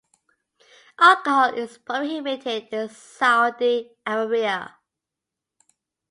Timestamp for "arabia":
4.03-4.75